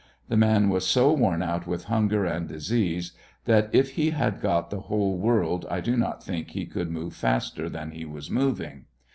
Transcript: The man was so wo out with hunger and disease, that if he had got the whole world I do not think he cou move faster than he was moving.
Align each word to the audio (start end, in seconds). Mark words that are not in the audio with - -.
The 0.29 0.35
man 0.35 0.69
was 0.69 0.87
so 0.87 1.11
wo 1.13 1.39
out 1.43 1.67
with 1.67 1.83
hunger 1.83 2.25
and 2.25 2.47
disease, 2.47 3.11
that 3.45 3.69
if 3.71 3.91
he 3.91 4.09
had 4.09 4.41
got 4.41 4.71
the 4.71 4.79
whole 4.89 5.15
world 5.15 5.67
I 5.69 5.79
do 5.79 5.95
not 5.95 6.23
think 6.23 6.49
he 6.49 6.65
cou 6.65 6.85
move 6.85 7.13
faster 7.13 7.69
than 7.69 7.91
he 7.91 8.05
was 8.05 8.31
moving. 8.31 8.85